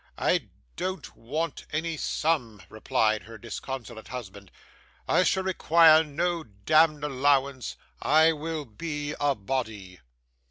'I 0.17 0.49
don't 0.77 1.15
want 1.15 1.67
any 1.71 1.95
sum,' 1.95 2.63
replied 2.69 3.21
her 3.21 3.37
disconsolate 3.37 4.07
husband; 4.07 4.49
'I 5.07 5.21
shall 5.21 5.43
require 5.43 6.03
no 6.03 6.43
demd 6.65 7.03
allowance. 7.03 7.75
I 8.01 8.31
will 8.33 8.65
be 8.65 9.13
a 9.19 9.35
body. 9.35 9.99